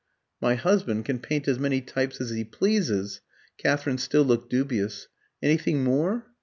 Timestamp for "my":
0.41-0.55